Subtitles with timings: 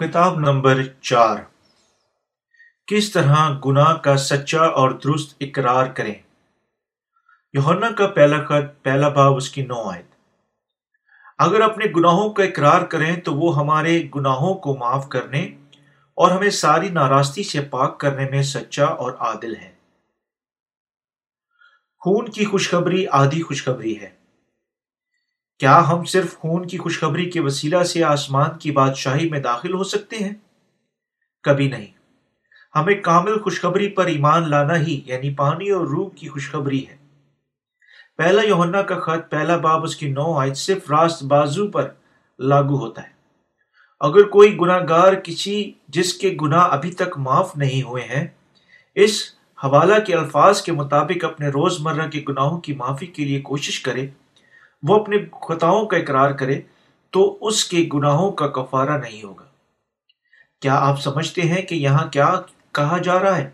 [0.00, 1.36] خطاب نمبر چار۔
[2.86, 6.14] کس طرح گناہ کا سچا اور درست اقرار کریں؟
[7.52, 10.06] یوہنا کا پہلا خط، پہلا باب، اس کی نو آیت۔
[11.38, 15.40] اگر اپنے گناہوں کا اقرار کریں تو وہ ہمارے گناہوں کو معاف کرنے
[16.14, 19.74] اور ہمیں ساری ناراستی سے پاک کرنے میں سچا اور عادل ہے
[21.98, 24.19] خون کی خوشخبری آدھی خوشخبری ہے۔
[25.60, 29.84] کیا ہم صرف خون کی خوشخبری کے وسیلہ سے آسمان کی بادشاہی میں داخل ہو
[29.84, 30.34] سکتے ہیں؟
[31.42, 31.86] کبھی نہیں۔
[32.74, 36.96] ہمیں کامل خوشخبری پر ایمان لانا ہی یعنی پانی اور روح کی خوشخبری ہے۔
[38.16, 41.88] پہلا یوہنا کا خط، پہلا باب، اس کی نو آیت صرف راست بازو پر
[42.38, 43.08] لاگو ہوتا ہے۔
[44.00, 48.26] اگر کوئی گناہ گار کسی جس کے گناہ ابھی تک معاف نہیں ہوئے ہیں،
[48.94, 49.22] اس
[49.64, 53.80] حوالہ کے الفاظ کے مطابق اپنے روز مرہ کے گناہوں کی معافی کے لیے کوشش
[53.80, 54.08] کرے۔
[54.82, 56.60] وہ اپنے خطاؤں کا اقرار کرے
[57.12, 59.44] تو اس کے گناہوں کا کفارہ نہیں ہوگا۔
[60.62, 62.34] کیا آپ سمجھتے ہیں کہ یہاں کیا
[62.72, 63.50] کہا جا رہا ہے؟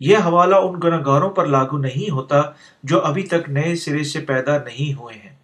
[0.00, 2.40] یہ حوالہ ان گناہ گاروں پر لاگو نہیں ہوتا
[2.82, 5.34] جو ابھی تک نئے سرے سے پیدا نہیں ہوئے ہیں۔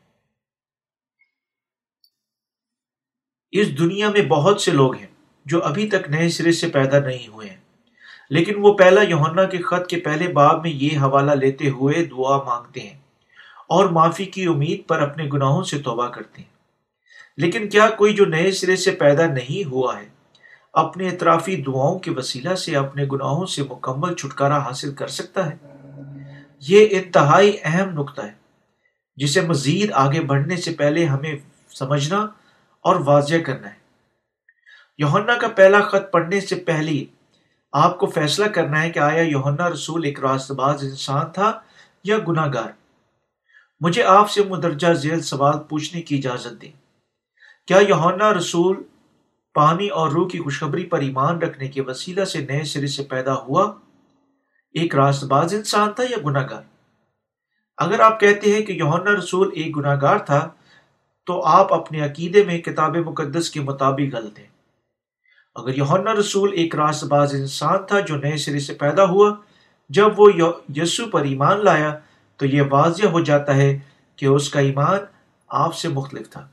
[3.53, 5.07] اس دنیا میں بہت سے لوگ ہیں
[5.47, 7.57] جو ابھی تک نئے سرے سے پیدا نہیں ہوئے ہیں،
[8.31, 12.37] لیکن وہ پہلا یوہنا کے خط کے پہلے باب میں یہ حوالہ لیتے ہوئے دعا
[12.43, 13.00] مانگتے ہیں۔
[13.71, 16.49] اور معافی کی امید پر اپنے گناہوں سے توبہ کرتے ہیں۔
[17.37, 20.09] لیکن کیا کوئی جو نئے سرے سے پیدا نہیں ہوا ہے،
[20.73, 25.57] اپنے اطرافی دعاؤں کے وسیلہ سے اپنے گناہوں سے مکمل چھٹکارا حاصل کر سکتا ہے؟
[26.61, 28.33] یہ انتہائی اہم نقطہ ہے،
[29.17, 31.34] جسے مزید آگے بڑھنے سے پہلے ہمیں
[31.75, 32.27] سمجھنا
[32.81, 33.81] اور واضح کرنا ہے۔
[34.99, 37.05] یوہنا کا پہلا خط پڑھنے سے پہلے
[37.73, 41.61] آپ کو فیصلہ کرنا ہے کہ آیا یوہنا رسول ایک راست باز انسان تھا
[42.05, 42.80] یا گناہ گار
[43.81, 46.72] مجھے آپ سے مدرجہ ذیل سوال پوچھنے کی اجازت دیں۔
[47.66, 48.82] کیا یوہنا رسول
[49.55, 53.34] پانی اور روح کی خوشخبری پر ایمان رکھنے کے وسیلہ سے نئے سرے سے پیدا
[53.34, 53.72] ہوا؟
[54.75, 56.62] ایک راست باز انسان تھا یا گناہ گار
[57.77, 60.49] اگر آپ کہتے ہیں کہ یوہنا رسول ایک گناہ گار تھا،
[61.26, 64.47] تو آپ اپنے عقیدے میں کتاب مقدس کے مطابق غلط ہیں۔
[65.55, 69.34] اگر یوہنا رسول ایک راست باز انسان تھا جو نئے سرے سے پیدا ہوا،
[69.88, 70.31] جب وہ
[70.76, 71.99] یسو پر ایمان لایا
[72.41, 73.78] تو یہ واضح ہو جاتا ہے
[74.17, 74.99] کہ اس کا ایمان
[75.49, 76.49] آپ سے مختلف تھا۔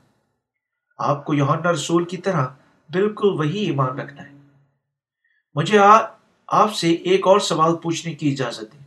[0.98, 2.46] آپ کو یوہنا رسول کی طرح
[2.92, 4.32] بالکل وہی ایمان رکھنا ہے۔
[5.54, 5.78] مجھے
[6.46, 8.78] آپ سے ایک اور سوال پوچھنے کی اجازت ہے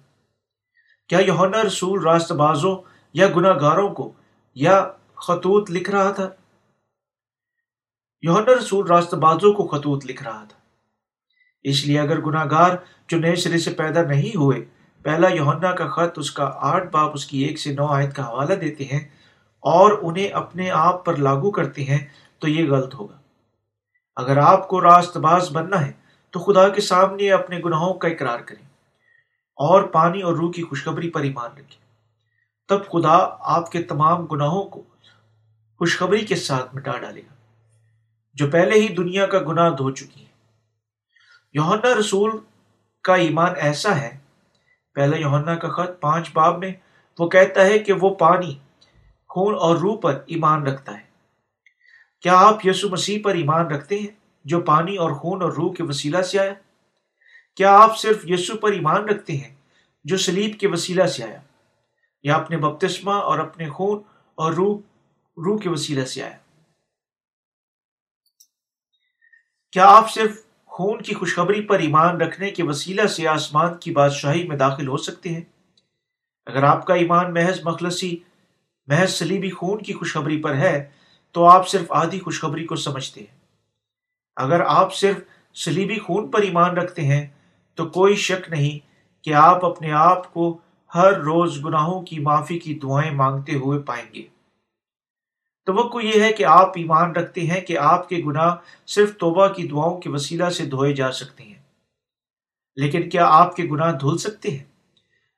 [1.10, 2.78] کیا یوہنا رسول راست بازوں
[3.14, 4.14] یا گناہ گاروں کو
[4.56, 6.30] یا خطوط لکھ رہا تھا؟
[8.22, 10.60] یوہنا رسول راست بازوں کو خطوط لکھ رہا تھا۔
[11.64, 12.76] اس لیے اگر گناہ گار
[13.08, 14.66] جو نئے سرے سے پیدا نہیں ہوئے
[15.04, 18.28] پہلا یوہنا کا خط اس کا آٹھ باپ اس کی ایک سے نو آیت کا
[18.28, 19.00] حوالہ دیتے ہیں
[19.60, 22.08] اور انہیں اپنے آپ پر لاگو کرتے ہیں
[22.40, 23.18] تو یہ غلط ہوگا۔
[24.16, 25.92] اگر آپ کو راست باز بننا ہے
[26.30, 28.66] تو خدا کے سامنے اپنے گناہوں کا اقرار کریں
[29.56, 31.82] اور پانی اور روح کی خوشخبری پر ایمان رکھیں۔
[32.70, 34.82] تب خدا آپ کے تمام گناہوں کو
[35.78, 37.34] خوشخبری کے ساتھ مٹا ڈالے گا۔
[38.34, 40.32] جو پہلے ہی دنیا کا گناہ دھو چکی ہے
[41.54, 42.32] یوہنا رسول
[43.04, 44.18] کا ایمان ایسا ہے
[44.94, 46.74] پہلا یوہنا کا خط پانچ باب میں
[47.20, 48.58] وہ کہتا ہے کہ وہ پانی،
[49.30, 51.06] خون اور روح پر ایمان رکھتا ہے۔
[52.22, 54.08] کیا آپ یسو مسیح پر ایمان رکھتے ہیں،
[54.46, 56.54] جو پانی اور خون اور روح کے وسیلہ سے آیا؟
[57.56, 59.56] کیا آپ صرف یسو پر ایمان رکھتے ہیں،
[60.04, 61.42] جو سلیب کے وسیلہ سے آیا؟
[62.24, 64.02] یا اپنے بپتسمہ اور اپنے خون
[64.36, 64.78] اور روح
[65.38, 66.38] روح کے وسیلہ سے آیا؟
[69.72, 70.42] کیا آپ صرف
[70.82, 74.98] خون کی خوشخبری پر ایمان رکھنے کے وسیلہ سے آسمان کی بادشاہی میں داخل ہو
[74.98, 75.42] سکتے ہیں۔
[76.46, 78.18] اگر آپ کا ایمان محض مخلصی،
[78.88, 80.90] محض سلیبی خون کی خوشخبری پر ہے،
[81.32, 83.38] تو آپ صرف آدھی خوشخبری کو سمجھتے ہیں۔
[84.36, 85.18] اگر آپ صرف
[85.56, 87.28] سلیبی خون پر ایمان رکھتے ہیں،
[87.76, 88.80] تو کوئی شک نہیں
[89.24, 90.58] کہ آپ اپنے آپ کو
[90.96, 94.24] ہر روز گناہوں کی معافی کی دعائیں مانگتے ہوئے پائیں گے۔
[95.66, 98.56] توقع یہ ہے کہ آپ ایمان رکھتے ہیں کہ آپ کے گناہ
[98.88, 101.62] صرف توبہ کی دعاؤں کے وسیلہ سے دھوئے جا سکتے ہیں۔
[102.76, 104.64] لیکن کیا آپ کے گناہ دھل سکتے ہیں؟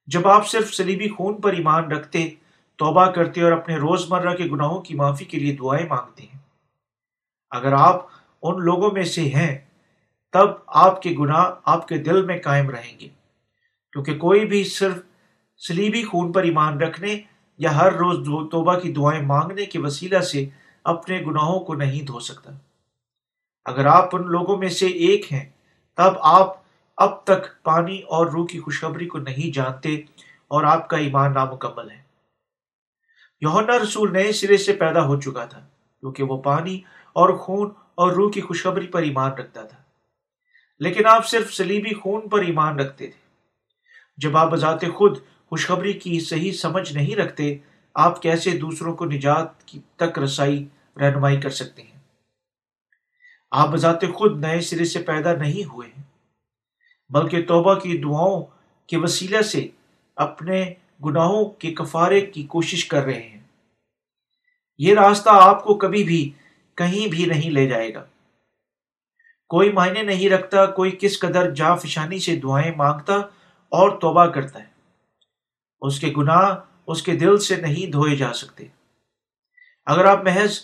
[0.07, 2.29] جب آپ صرف سلیبی خون پر ایمان رکھتے
[2.75, 6.39] توبہ کرتے اور اپنے روز مرہ کے گناہوں کی معافی کے لیے دعائیں مانگتے ہیں۔
[7.51, 8.05] اگر آپ
[8.41, 9.57] ان لوگوں میں سے ہیں،
[10.31, 13.07] تب آپ کے گناہ آپ کے دل میں قائم رہیں گے۔
[13.91, 14.93] کیونکہ کوئی بھی صرف
[15.67, 17.21] سلیبی خون پر ایمان رکھنے
[17.57, 20.45] یا ہر روز توبہ کی دعائیں مانگنے کے وسیلہ سے
[20.83, 22.51] اپنے گناہوں کو نہیں دھو سکتا۔
[23.65, 25.49] اگر آپ ان لوگوں میں سے ایک ہیں،
[25.95, 26.63] تب آپ
[26.97, 29.95] اب تک پانی اور روح کی خوشخبری کو نہیں جانتے
[30.47, 32.01] اور آپ کا ایمان نامکمل ہے۔
[33.41, 35.59] یوہنا رسول نئے سرے سے پیدا ہو چکا تھا،
[35.99, 36.81] کیونکہ وہ پانی
[37.13, 39.77] اور خون اور روح کی خوشخبری پر ایمان رکھتا تھا۔
[40.79, 43.23] لیکن آپ صرف سلیبی خون پر ایمان رکھتے تھے۔
[44.17, 45.17] جب آپ بذات خود
[45.53, 47.57] خوشخبری کی صحیح سمجھ نہیں رکھتے،
[47.95, 50.65] آپ کیسے دوسروں کو نجات کی تک رسائی،
[50.99, 51.99] رہنمائی کر سکتے ہیں؟
[53.51, 56.03] آپ بذات خود نئے سرے سے پیدا نہیں ہوئے ہیں،
[57.09, 58.43] بلکہ توبہ کی دعاؤں
[58.87, 59.67] کے وسیلہ سے
[60.15, 60.73] اپنے
[61.05, 63.41] گناہوں کے کفارے کی کوشش کر رہے ہیں۔
[64.77, 66.31] یہ راستہ آپ کو کبھی بھی
[66.75, 68.05] کہیں بھی نہیں لے جائے گا۔
[69.49, 73.13] کوئی معنی نہیں رکھتا، کوئی کس قدر جا فشانی سے دعائیں مانگتا
[73.69, 74.72] اور توبہ کرتا ہے۔
[75.83, 76.55] اس کے گناہ
[76.87, 78.67] اس کے دل سے نہیں دھوئے جا سکتے۔
[79.85, 80.59] اگر آپ محض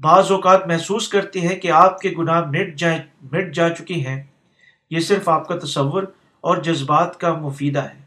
[0.00, 4.22] بعض اوقات محسوس کرتے ہیں کہ آپ کے گناہ مٹ جائے، مٹ جا چکے ہیں،
[4.90, 6.02] یہ صرف آپ کا تصور
[6.40, 7.98] اور جذبات کا مفیدہ ہے۔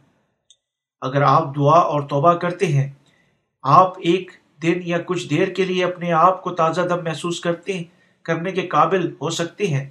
[1.02, 2.92] اگر آپ دعا اور توبہ کرتے ہیں،
[3.64, 4.32] آپ ایک
[4.62, 7.84] دن یا کچھ دیر کے لیے اپنے آپ کو تازہ دم محسوس کرتے،
[8.24, 9.90] کرنے کے قابل ہو سکتے ہیں،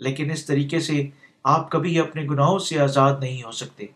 [0.00, 1.08] لیکن اس طریقے سے
[1.44, 3.86] آپ کبھی اپنے گناہوں سے آزاد نہیں ہو سکتے۔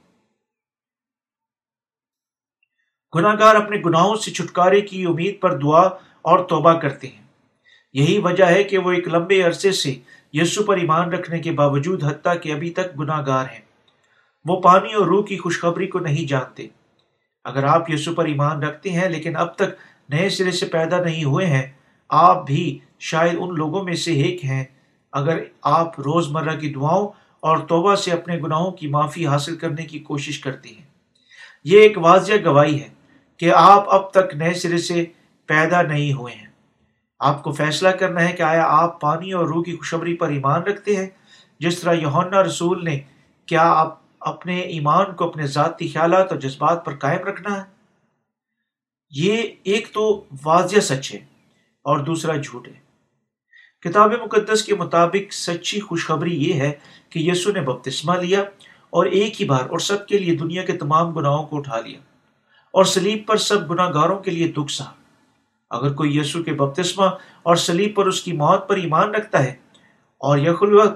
[3.15, 5.83] گناہ گار اپنے گناہوں سے چھٹکارے کی امید پر دعا
[6.23, 7.23] اور توبہ کرتے ہیں۔
[7.93, 9.95] یہی وجہ ہے کہ وہ ایک لمبے عرصے سے
[10.33, 13.61] یسو پر ایمان رکھنے کے باوجود حتیٰ کہ ابھی تک گناہ گار ہیں۔
[14.45, 16.67] وہ پانی اور روح کی خوشخبری کو نہیں جانتے۔
[17.45, 19.71] اگر آپ یسو پر ایمان رکھتے ہیں لیکن اب تک
[20.09, 21.73] نئے سرے سے پیدا نہیں ہوئے ہیں،
[22.09, 24.65] آپ بھی شاید ان لوگوں میں سے ایک ہیں۔
[25.13, 27.09] اگر آپ روز مرہ کی دعاؤں
[27.41, 30.87] اور توبہ سے اپنے گناہوں کی معافی حاصل کرنے کی کوشش کرتی ہیں،
[31.65, 32.94] یہ ایک واضح گواہی ہے۔
[33.37, 35.05] کہ آپ اب تک نئے سرے سے
[35.47, 36.47] پیدا نہیں ہوئے ہیں۔
[37.19, 40.63] آپ کو فیصلہ کرنا ہے کہ آیا آپ پانی اور روح کی خوشبری پر ایمان
[40.63, 41.07] رکھتے ہیں؟
[41.59, 43.01] جس طرح یونا رسول نے
[43.47, 47.63] کیا آپ اپنے ایمان کو اپنے ذاتی خیالات اور جذبات پر قائم رکھنا ہے؟
[49.11, 51.19] یہ ایک تو واضح سچ ہے
[51.83, 52.85] اور دوسرا جھوٹ ہے۔
[53.81, 56.73] کتاب مقدس کے مطابق سچی خوشخبری یہ ہے
[57.11, 58.41] کہ یسو نے بپتسمہ لیا
[58.91, 61.99] اور ایک ہی بار اور سب کے لیے دنیا کے تمام گناہوں کو اٹھا لیا۔
[62.75, 64.93] اور سلیب پر سب گناہ گاروں کے لیے دکھ سہا
[65.71, 67.05] اگر کوئی یسو کے بپتسمہ
[67.43, 69.51] اور سلیب پر اس کی موت پر ایمان رکھتا ہے
[70.19, 70.93] اور یخلوت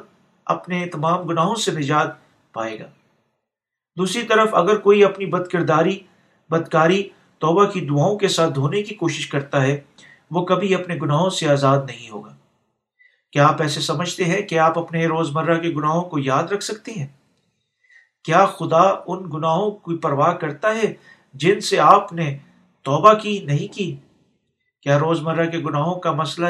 [0.46, 2.08] اپنے تمام گناہوں سے نجات
[2.52, 2.86] پائے گا۔
[3.98, 5.98] دوسری طرف اگر کوئی اپنی بد کرداری
[6.50, 7.08] بدکاری،
[7.38, 9.80] توبہ کی دعاؤں کے ساتھ دھونے کی کوشش کرتا ہے،
[10.30, 12.36] وہ کبھی اپنے گناہوں سے آزاد نہیں ہوگا۔
[13.32, 16.64] کیا آپ ایسے سمجھتے ہیں کہ آپ اپنے روز مرہ کے گناہوں کو یاد رکھ
[16.64, 17.06] سکتے ہیں؟
[18.25, 22.38] کیا خدا ان گناہوں کی پرواہ کرتا ہے جن سے آپ نے
[22.82, 23.96] توبہ کی نہیں کی۔
[24.82, 26.46] کیا روز مرہ کے گناہوں کا مسئلہ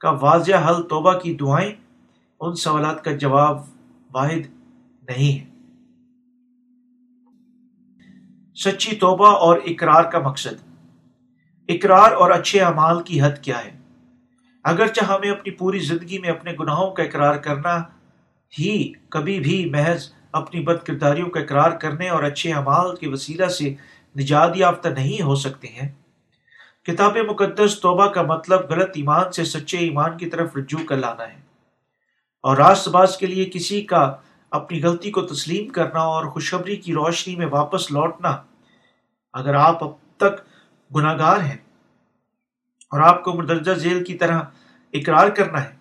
[0.00, 1.72] کا واضح حل توبہ کی دعائیں؟
[2.40, 3.60] ان سوالات کا جواب
[4.14, 4.46] واحد
[5.02, 5.48] نہیں ہے۔
[8.54, 10.68] سچی توبہ اور اقرار کا مقصد۔
[11.68, 13.78] اقرار اور اچھے اعمال کی حد کیا ہے؟
[14.64, 17.82] اگرچہ ہمیں اپنی پوری زندگی میں اپنے گناہوں کا اقرار کرنا
[18.58, 23.46] ہی کبھی بھی محض اپنی بد کرداریوں کا اقرار کرنے اور اچھے اعمال کے وسیلہ
[23.46, 23.74] سے
[24.16, 25.92] نجات یافتہ نہیں ہو سکتے ہیں۔
[26.84, 31.28] کتاب مقدس توبہ کا مطلب غلط ایمان سے سچے ایمان کی طرف رجوع کر لانا
[31.28, 31.40] ہے۔
[32.42, 34.16] اور راست باز کے لیے کسی کا
[34.50, 38.36] اپنی غلطی کو تسلیم کرنا اور خوشخبری کی روشنی میں واپس لوٹنا
[39.32, 40.40] اگر آپ اب تک
[40.94, 41.56] گناہ گار ہیں
[42.90, 44.40] اور آپ کو مدرجہ ذیل کی طرح
[44.92, 45.74] اقرار کرنا ہے۔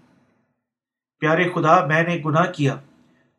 [1.20, 2.74] پیارے خدا، میں نے گناہ کیا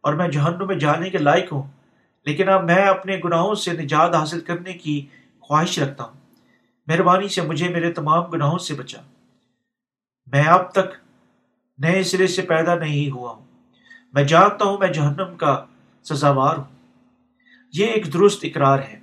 [0.00, 1.77] اور میں جہنم میں جانے کے لائق ہوں۔
[2.25, 5.06] لیکن اب میں اپنے گناہوں سے نجات حاصل کرنے کی
[5.40, 6.12] خواہش رکھتا ہوں۔
[6.87, 9.00] مہربانی سے مجھے میرے تمام گناہوں سے بچا۔
[10.26, 10.96] میں اب تک
[11.78, 13.44] نئے سرے سے پیدا نہیں ہوا ہوں۔
[14.12, 15.64] میں جانتا ہوں میں جہنم کا
[16.04, 16.98] سزاوار ہوں۔
[17.72, 18.98] یہ ایک درست اقرار ہے۔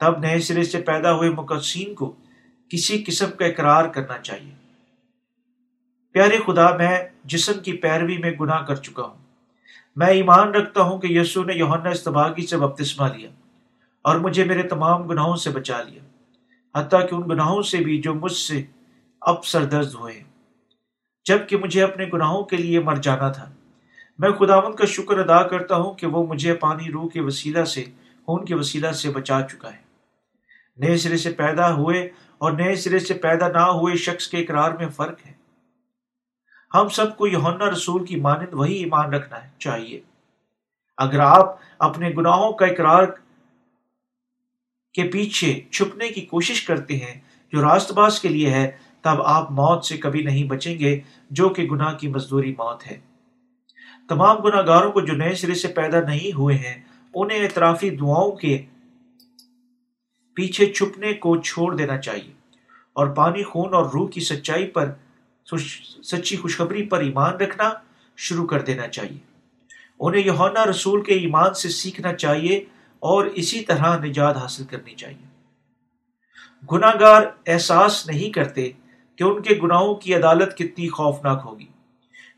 [0.00, 2.16] تب نئے سرے سے پیدا ہوئے مقدسین کو
[2.68, 4.54] کسی قسم کا اقرار کرنا چاہیے۔
[6.12, 9.27] پیارے خدا، میں جسم کی پیروی میں گناہ کر چکا ہوں۔
[9.98, 13.30] میں ایمان رکھتا ہوں کہ یسو نے یوہنا استباغی سے بپتسمہ لیا
[14.02, 16.02] اور مجھے میرے تمام گناہوں سے بچا لیا،
[16.74, 18.62] حتیٰ کہ ان گناہوں سے بھی جو مجھ سے
[19.20, 20.24] اب سردرد ہوئے۔ ہیں
[21.26, 23.50] جبکہ مجھے اپنے گناہوں کے لیے مر جانا تھا،
[24.18, 27.84] میں خداون کا شکر ادا کرتا ہوں کہ وہ مجھے پانی روح کے وسیلہ سے،
[28.26, 29.82] خون کے وسیلہ سے بچا چکا ہے۔
[30.76, 34.72] نئے سرے سے پیدا ہوئے اور نئے سرے سے پیدا نہ ہوئے شخص کے اقرار
[34.72, 35.37] میں فرق ہے۔
[36.74, 40.00] ہم سب کو یونا رسول کی مانند وہی ایمان رکھنا ہے، چاہیے۔
[40.96, 43.04] اگر آپ اپنے گناہوں کا اقرار
[44.94, 47.20] کے پیچھے چھپنے کی کوشش کرتے ہیں،
[47.52, 48.70] جو راست باز کے لیے ہے،
[49.02, 53.00] تب آپ موت سے کبھی نہیں بچیں گے، جو کہ گناہ کی مزدوری موت ہے۔
[54.08, 56.82] تمام گناہ گاروں کو جو نئے سرے سے پیدا نہیں ہوئے ہیں،
[57.14, 58.66] انہیں اعترافی دعاؤں کے
[60.34, 62.32] پیچھے چھپنے کو چھوڑ دینا چاہیے۔
[62.92, 64.92] اور پانی، خون اور روح کی سچائی پر
[66.02, 67.70] سچی خوشخبری پر ایمان رکھنا
[68.16, 69.18] شروع کر دینا چاہیے۔
[70.00, 72.64] انہیں یونا رسول کے ایمان سے سیکھنا چاہیے
[72.98, 75.28] اور اسی طرح نجات حاصل کرنی چاہیے۔
[76.72, 78.70] گناہ گار احساس نہیں کرتے
[79.16, 81.66] کہ ان کے گناہوں کی عدالت کتنی خوفناک ہوگی۔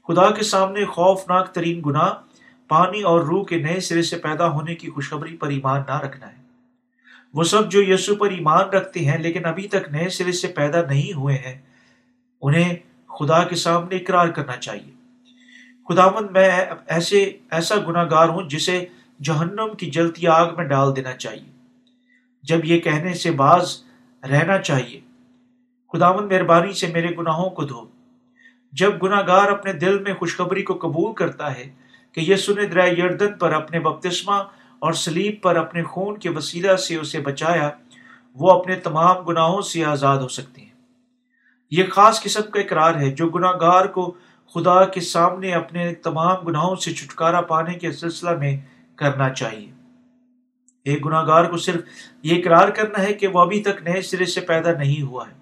[0.09, 2.13] خدا کے سامنے خوفناک ترین گناہ
[2.69, 6.29] پانی اور روح کے نئے سرے سے پیدا ہونے کی خوشخبری پر ایمان نہ رکھنا
[6.29, 6.43] ہے۔
[7.35, 10.83] وہ سب جو یسو پر ایمان رکھتے ہیں لیکن ابھی تک نئے سرے سے پیدا
[10.83, 11.59] نہیں ہوئے ہیں،
[12.43, 12.77] انہیں
[13.19, 14.93] خدا کے سامنے اقرار کرنا چاہیے۔
[15.89, 16.51] خداوند میں
[16.87, 18.85] ایسے، ایسا گناہ گار ہوں جسے
[19.23, 21.51] جہنم کی جلتی آگ میں ڈال دینا چاہیے۔
[22.43, 23.85] جب یہ کہنے سے باز
[24.23, 25.01] رہنا چاہیے،
[25.93, 27.87] خداوند مہربانی سے میرے گناہوں کو دھو۔
[28.73, 31.71] جب گناہ گار اپنے دل میں خوشخبری کو قبول کرتا ہے
[32.13, 34.35] کہ یہ سن درا یردن پر اپنے بپتسمہ
[34.79, 37.71] اور سلیب پر اپنے خون کے وسیلہ سے اسے بچایا،
[38.35, 40.70] وہ اپنے تمام گناہوں سے آزاد ہو سکتے ہیں۔
[41.71, 44.15] یہ خاص قسم کا اقرار ہے جو گناہ گار کو
[44.55, 48.59] خدا کے سامنے اپنے تمام گناہوں سے چھٹکارا پانے کے سلسلہ میں
[48.97, 49.73] کرنا چاہیے۔
[50.85, 51.81] ایک گناہ گار کو صرف
[52.23, 55.35] یہ اقرار کرنا ہے کہ وہ ابھی تک نئے سرے سے پیدا نہیں ہوا ہے۔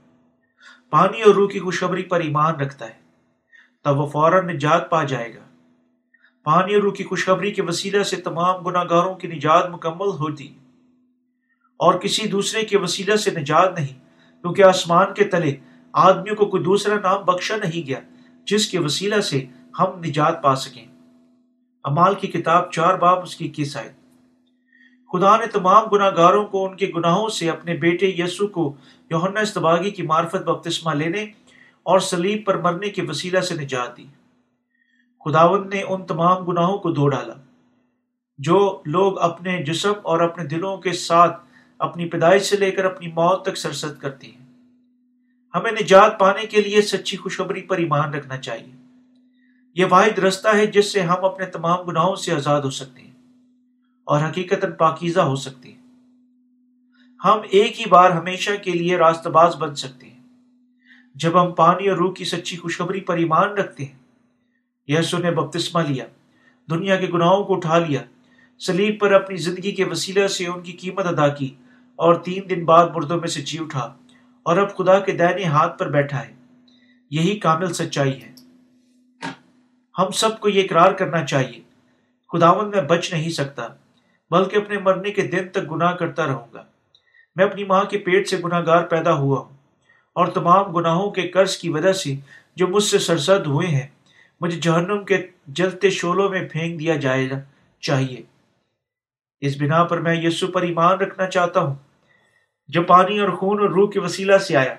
[0.91, 3.09] پانی اور روح کی خوشخبری پر ایمان رکھتا ہے۔
[3.85, 5.41] تب وہ فوراً نجات پا جائے گا۔
[6.43, 10.55] پانی اور روح کی خوشخبری کے وسیلہ سے تمام گناہ گاروں کی نجات مکمل ہوتی
[11.77, 13.99] اور کسی دوسرے کے وسیلہ سے نجات نہیں،
[14.43, 15.57] کیونکہ آسمان کے تلے
[15.93, 18.01] آدمیوں کو کوئی دوسرا نام بخشا نہیں گیا،
[18.47, 19.45] جس کے وسیلہ سے
[19.79, 20.87] ہم نجات پا سکیں۔
[21.85, 23.93] امال کی کتاب چار باپ اس کی کس آئے
[25.13, 28.75] خدا نے تمام گناہ گاروں کو ان کے گناہوں سے اپنے بیٹے یسو کو
[29.11, 31.23] یوہنا استباغی کی معرفت بپتسمہ لینے
[31.83, 34.07] اور سلیب پر مرنے کے وسیلہ سے نجات دی۔
[35.25, 37.35] خداون نے ان تمام گناہوں کو دھو ڈالا۔
[38.39, 41.47] جو لوگ اپنے جسم اور اپنے دلوں کے ساتھ
[41.79, 44.38] اپنی پیدائش سے لے کر اپنی موت تک سرسد کرتی ہیں۔
[45.55, 48.77] ہمیں نجات پانے کے لیے سچی خوشخبری پر ایمان رکھنا چاہیے۔
[49.75, 53.11] یہ واحد رستہ ہے جس سے ہم اپنے تمام گناہوں سے آزاد ہو سکتے ہیں
[54.05, 55.79] اور حقیقت پاکیزہ ہو سکتے ہیں۔
[57.25, 60.21] ہم ایک ہی بار ہمیشہ کے لیے راست باز بن سکتے ہیں۔
[61.15, 63.99] جب ہم پانی اور روح کی سچی خوشخبری پر ایمان رکھتے ہیں،
[64.87, 66.05] یسو نے بپتسمہ لیا،
[66.71, 68.03] دنیا کے گناہوں کو اٹھا لیا
[68.59, 71.55] سلیب پر اپنی زندگی کے وسیلہ سے ان کی قیمت ادا کی
[71.97, 73.95] اور تین دن بعد مردوں میں سے جی اٹھا۔
[74.49, 76.35] اور اب خدا کے دائنے ہاتھ پر بیٹھا ہے۔
[77.11, 78.33] یہی کامل سچائی ہے۔
[79.99, 81.61] ہم سب کو یہ اقرار کرنا چاہیے۔
[82.33, 83.69] خداون میں بچ نہیں سکتا،
[84.31, 86.65] بلکہ اپنے مرنے کے دن تک گناہ کرتا رہوں گا۔
[87.37, 89.57] میں اپنی ماں کے پیٹ سے گناہ گار پیدا ہوا ہوں
[90.13, 92.15] اور تمام گناہوں کے قرض کی وجہ سے
[92.57, 93.87] جو مجھ سے سرسد ہوئے ہیں،
[94.41, 97.29] مجھے جہنم کے جلتے شولوں میں پھینک دیا جائے
[97.81, 98.23] چاہیے۔
[99.41, 101.75] اس بنا پر میں یسو پر ایمان رکھنا چاہتا ہوں۔
[102.69, 104.75] جو پانی اور خون اور روح کے وسیلہ سے آیا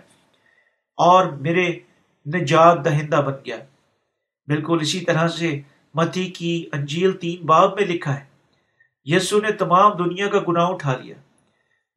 [0.97, 1.67] اور میرے
[2.25, 3.57] نجات دہندہ بن گیا۔
[4.47, 5.59] بالکل اسی طرح سے
[5.95, 8.25] متی کی انجیل تین باب میں لکھا ہے،
[9.07, 11.15] یسو نے تمام دنیا کا گناہ اٹھا لیا،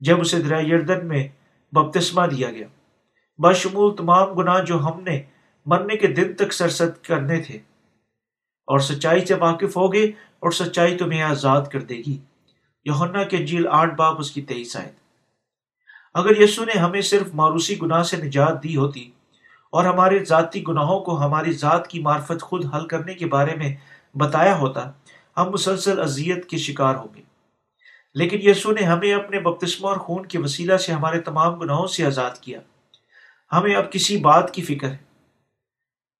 [0.03, 1.27] جب اسے دریا یردن میں
[1.73, 2.67] بپتسمہ دیا گیا۔
[3.39, 5.21] بشمول تمام گناہ جو ہم نے
[5.67, 7.59] مرنے کے دن تک سرسد کرنے تھے،
[8.69, 10.05] اور سچائی سے واقف ہوگے
[10.43, 12.17] اور سچائی تمہیں آزاد کر دے گی۔
[12.87, 14.91] یونا کے جیل آٹھ باپ اس کی تیئیس آئے
[16.15, 19.11] اگر یسو نے ہمیں صرف ماروسی گناہ سے نجات دی ہوتی
[19.73, 23.75] اور ہمارے ذاتی گناہوں کو ہماری ذات کی معرفت خود حل کرنے کے بارے میں
[24.15, 24.91] بتایا ہوتا،
[25.37, 27.23] ہم مسلسل اذیت کے شکار ہوں گے۔
[28.15, 32.07] لیکن یسو نے ہمیں اپنے بپتسمہ اور خون کے وسیلہ سے ہمارے تمام گناہوں سے
[32.07, 32.61] آزاد کیا۔
[33.53, 34.97] ہمیں اب کسی بات کی فکر ہے۔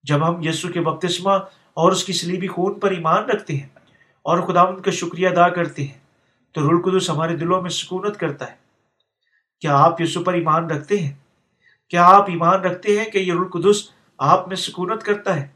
[0.03, 1.31] جب ہم یسو کے بپتسمہ
[1.75, 3.69] اور اس کی سلیبی خون پر ایمان رکھتے ہیں
[4.23, 5.99] اور خدا ان کا شکریہ ادا کرتے ہیں،
[6.53, 8.62] تو رلقدس ہمارے دلوں میں سکونت کرتا ہے۔
[9.63, 11.15] کیا آپ یسو پر ایمان رکھتے ہیں؟
[11.89, 15.49] کیا آپ ایمان رکھتے ہیں کہ یہ رلقدس آپ میں سکونت کرتا ہے؟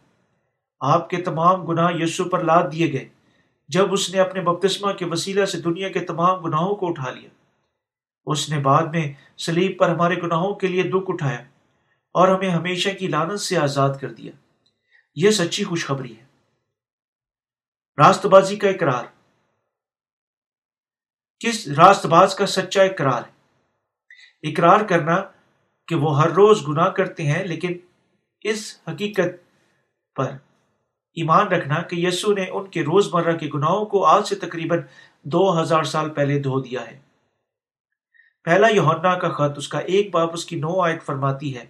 [0.80, 3.08] آپ کے تمام گناہ یسو پر لاد دیے گئے،
[3.68, 7.28] جب اس نے اپنے بپتسمہ کے وسیلہ سے دنیا کے تمام گناہوں کو اٹھا لیا۔
[8.26, 11.40] اس نے بعد میں سلیب پر ہمارے گناہوں کے لیے دکھ اٹھایا
[12.12, 14.32] اور ہمیں ہمیشہ کی لانت سے آزاد کر دیا۔
[15.14, 16.24] یہ سچی خوشخبری ہے۔
[17.98, 19.04] راست بازی کا اقرار۔
[21.38, 23.35] کس راست باز کا سچا اقرار ہے؟
[24.46, 25.16] اقرار کرنا
[25.88, 27.78] کہ وہ ہر روز گناہ کرتے ہیں، لیکن
[28.44, 29.34] اس حقیقت
[30.16, 30.30] پر
[31.16, 34.80] ایمان رکھنا کہ یسو نے ان کے روز مرہ کے گناہوں کو آج سے تقریباً
[35.24, 36.98] دو ہزار سال پہلے دھو دیا ہے۔
[38.46, 41.64] پہلا یوہنا کا خط اس کا ایک باپ اس کی نو آیت فرماتی ہے،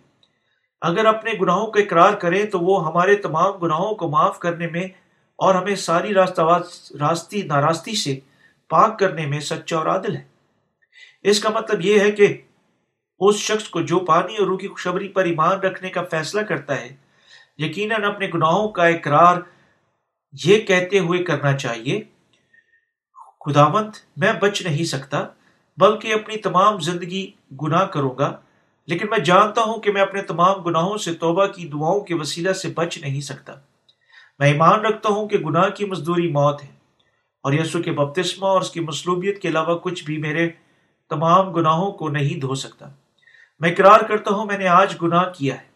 [0.82, 4.86] اگر اپنے گناہوں کا اقرار کریں تو وہ ہمارے تمام گناہوں کو معاف کرنے میں
[5.38, 8.18] اور ہمیں ساری راستی ناراستی سے
[8.70, 10.22] پاک کرنے میں سچا اور عادل ہے۔
[11.22, 12.26] اس کا مطلب یہ ہے کہ
[13.20, 16.80] اس شخص کو جو پانی اور روح کی خوشبری پر ایمان رکھنے کا فیصلہ کرتا
[16.80, 16.94] ہے،
[17.58, 19.40] یقیناً اپنے گناہوں کا اقرار
[20.34, 22.00] یہ کہتے ہوئے کرنا چاہیے،
[23.40, 25.22] خداوند میں بچ نہیں سکتا،
[25.78, 27.30] بلکہ اپنی تمام زندگی
[27.62, 28.30] گناہ کروں گا،
[28.88, 32.52] لیکن میں جانتا ہوں کہ میں اپنے تمام گناہوں سے توبہ کی دعاؤں کے وسیلہ
[32.52, 33.54] سے بچ نہیں سکتا۔
[34.38, 36.68] میں ایمان رکھتا ہوں کہ گناہ کی مزدوری موت ہے،
[37.44, 40.48] اور یسو کے بپتسمہ اور اس کی مصلوبیت کے علاوہ کچھ بھی میرے
[41.10, 42.88] تمام گناہوں کو نہیں دھو سکتا۔
[43.60, 45.66] میں اقرار کرتا ہوں میں نے آج گناہ کیا ہے،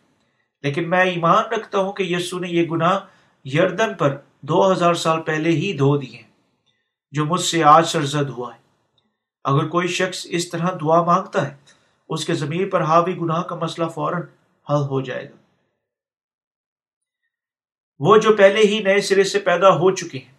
[0.64, 2.98] لیکن میں ایمان رکھتا ہوں کہ یسو نے یہ گناہ
[3.44, 6.22] یردن پر دو ہزار سال پہلے ہی دھو دیے
[7.12, 8.58] جو مجھ سے آج سرزد ہوا ہے۔
[9.44, 11.56] اگر کوئی شخص اس طرح دعا مانگتا ہے،
[12.10, 14.22] اس کے ضمیر پر حاوی گناہ کا مسئلہ فوراً
[14.66, 15.36] حل ہو جائے گا۔
[18.00, 20.32] وہ جو پہلے ہی نئے سرے سے پیدا ہو چکے ہیں،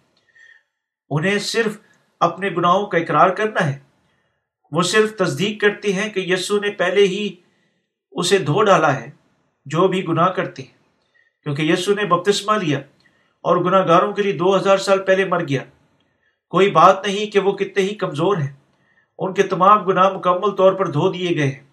[1.10, 1.78] انہیں صرف
[2.20, 3.78] اپنے گناہوں کا اقرار کرنا ہے
[4.72, 7.36] وہ صرف تصدیق کرتے ہیں کہ یسو نے پہلے ہی
[8.12, 9.10] اسے دھو ڈالا ہے،
[9.64, 10.82] جو بھی گناہ کرتے ہیں۔
[11.42, 12.78] کیونکہ یسو نے بپتسمہ لیا
[13.40, 15.62] اور گناہ گاروں کے لیے دو ہزار سال پہلے مر گیا۔
[16.48, 18.52] کوئی بات نہیں کہ وہ کتنے ہی کمزور ہیں۔
[19.18, 21.64] ان کے تمام گناہ مکمل طور پر دھو دیے گئے ہیں۔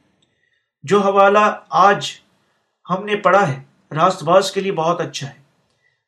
[0.84, 2.12] جو حوالہ آج
[2.90, 3.64] ہم نے پڑھا ہے،
[3.96, 5.40] راست باز کے لیے بہت اچھا ہے۔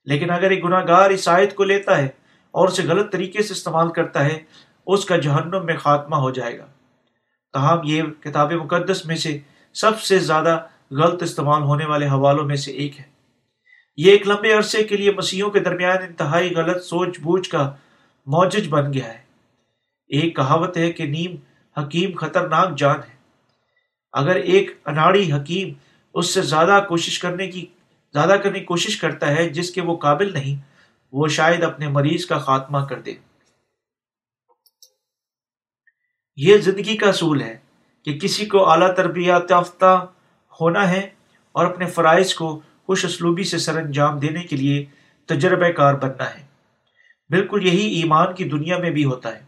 [0.05, 2.07] لیکن اگر ایک گناہ گار اس آیت کو لیتا ہے
[2.51, 4.39] اور اسے غلط طریقے سے استعمال کرتا ہے،
[4.87, 6.67] اس کا جہنم میں خاتمہ ہو جائے گا۔
[7.53, 9.39] تاہم یہ کتاب مقدس میں سے
[9.73, 10.59] سب سے زیادہ
[10.91, 13.05] غلط استعمال ہونے والے حوالوں میں سے ایک ہے۔
[13.97, 17.71] یہ ایک لمبے عرصے کے لیے مسیحوں کے درمیان انتہائی غلط سوچ بوجھ کا
[18.25, 19.17] موجج بن گیا ہے۔
[20.07, 21.35] ایک کہاوت ہے کہ نیم
[21.79, 23.15] حکیم خطرناک جان ہے۔
[24.11, 25.73] اگر ایک اناڑی حکیم
[26.13, 27.65] اس سے زیادہ کوشش کرنے کی،
[28.13, 30.61] زیادہ کرنے کی کوشش کرتا ہے جس کے وہ قابل نہیں،
[31.11, 33.13] وہ شاید اپنے مریض کا خاتمہ کر دے۔
[36.35, 37.57] یہ زندگی کا اصول ہے
[38.05, 40.05] کہ کسی کو اعلیٰ تربیت یافتہ
[40.61, 41.09] ہونا ہے
[41.51, 44.85] اور اپنے فرائض کو خوش اسلوبی سے سر انجام دینے کے لیے
[45.25, 46.45] تجربہ کار بننا ہے۔
[47.29, 49.41] بالکل یہی ایمان کی دنیا میں بھی ہوتا ہے۔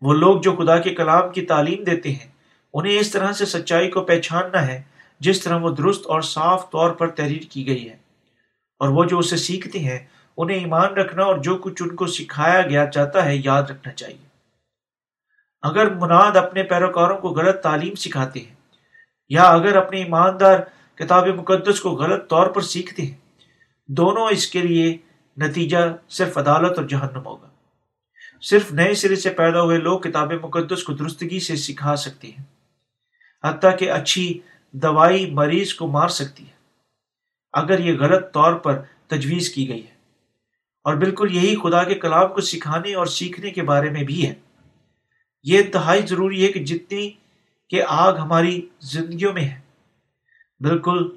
[0.00, 2.30] وہ لوگ جو خدا کے کلام کی تعلیم دیتے ہیں،
[2.74, 4.82] انہیں اس طرح سے سچائی کو پہچاننا ہے
[5.20, 7.96] جس طرح وہ درست اور صاف طور پر تحریر کی گئی ہے۔
[8.78, 9.98] اور وہ جو اسے سیکھتے ہیں،
[10.36, 14.33] انہیں ایمان رکھنا اور جو کچھ ان کو سکھایا گیا جاتا ہے، یاد رکھنا چاہیے۔
[15.64, 18.54] اگر مناد اپنے پیروکاروں کو غلط تعلیم سکھاتے ہیں،
[19.28, 20.58] یا اگر اپنے ایماندار
[20.94, 23.40] کتاب مقدس کو غلط طور پر سیکھتے ہیں،
[23.88, 24.96] دونوں اس کے لیے
[25.36, 25.76] نتیجہ
[26.08, 27.48] صرف عدالت اور جہنم ہوگا۔
[28.42, 32.44] صرف نئے سرے سے پیدا ہوئے لوگ کتاب مقدس کو درستگی سے سکھا سکتے ہیں،
[33.44, 34.40] حتیٰ کہ اچھی
[34.72, 36.54] دوائی مریض کو مار سکتی ہے۔
[37.52, 39.94] اگر یہ غلط طور پر تجویز کی گئی ہے۔
[40.84, 44.34] اور بالکل یہی خدا کے کلام کو سکھانے اور سیکھنے کے بارے میں بھی ہے۔
[45.44, 47.10] یہ انتہائی ضروری ہے کہ جتنی
[47.70, 49.60] کہ آگ ہماری زندگیوں میں ہے۔
[50.60, 51.16] بالکل،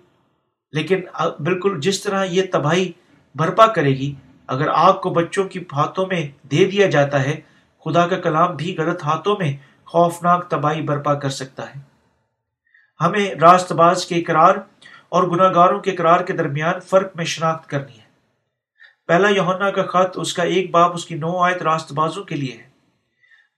[0.72, 1.02] لیکن
[1.40, 2.92] بالکل جس طرح یہ تباہی
[3.36, 4.14] برپا کرے گی،
[4.48, 7.40] اگر آگ کو بچوں کی ہاتھوں میں دے دیا جاتا ہے،
[7.86, 11.80] خدا کا کلام بھی غلط ہاتھوں میں خوفناک تباہی برپا کر سکتا ہے۔
[13.02, 14.56] ہمیں راست باز کے اقرار
[15.10, 18.06] اور گناہ گاروں کے اقرار کے درمیان فرق میں شناخت کرنی ہے۔
[19.08, 22.36] پہلا یونا کا خط، اس کا ایک باپ اس کی نو آیت راست بازوں کے
[22.36, 22.67] لیے ہے۔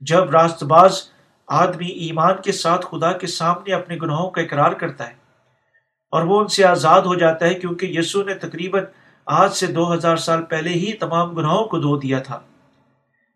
[0.01, 1.01] جب راست باز
[1.47, 5.13] آدمی ایمان کے ساتھ خدا کے سامنے اپنے گناہوں کا اقرار کرتا ہے
[6.11, 8.83] اور وہ ان سے آزاد ہو جاتا ہے کیونکہ یسو نے تقریباً
[9.25, 12.39] آج سے دو ہزار سال پہلے ہی تمام گناہوں کو دھو دیا تھا۔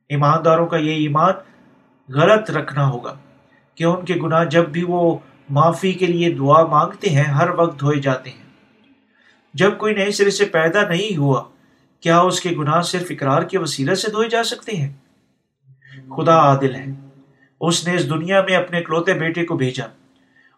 [0.09, 1.33] ایمانداروں کا یہ ایمان
[2.13, 3.15] غلط رکھنا ہوگا
[3.75, 5.17] کہ ان کے گناہ جب بھی وہ
[5.49, 8.43] معافی کے لیے دعا مانگتے ہیں، ہر وقت دھوئے جاتے ہیں۔
[9.53, 11.43] جب کوئی نئے سرے سے پیدا نہیں ہوا،
[11.99, 14.93] کیا اس کے گناہ صرف اقرار کے وسیلہ سے دھوئے جا سکتے ہیں؟
[16.01, 16.85] خدا عادل ہے۔
[17.61, 19.85] اس نے اس دنیا میں اپنے اکلوتے بیٹے کو بھیجا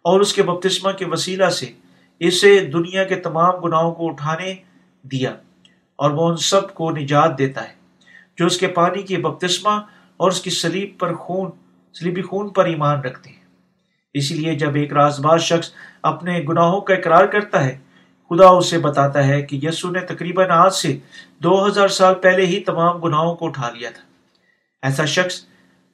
[0.01, 1.65] اور اس کے بپتسمہ کے وسیلہ سے
[2.19, 4.55] اسے دنیا کے تمام گناہوں کو اٹھانے
[5.03, 5.35] دیا
[5.95, 7.73] اور وہ ان سب کو نجات دیتا ہے۔
[8.37, 9.81] جو اس کے پانی کی بپتسمہ
[10.17, 11.51] اور اس کی سلیب پر خون،
[11.93, 13.45] سلیبی خون پر ایمان رکھتے ہیں۔
[14.13, 15.71] اسی لیے جب ایک راز باز شخص
[16.01, 17.77] اپنے گناہوں کا اقرار کرتا ہے،
[18.29, 20.97] خدا اسے بتاتا ہے کہ یسو نے تقریباً آج سے
[21.39, 24.04] دو ہزار سال پہلے ہی تمام گناہوں کو اٹھا لیا تھا۔
[24.85, 25.45] ایسا شخص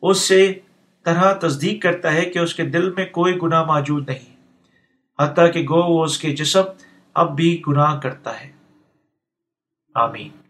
[0.01, 0.53] اس سے
[1.05, 4.35] طرح تصدیق کرتا ہے کہ اس کے دل میں کوئی گناہ موجود نہیں،
[5.19, 6.63] حتیٰ کہ گو وہ اس کے جسم
[7.13, 8.51] اب بھی گناہ کرتا ہے۔
[9.95, 10.40] آمین۔